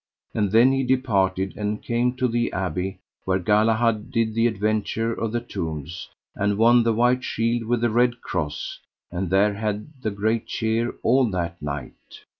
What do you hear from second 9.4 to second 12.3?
had he great cheer all that night.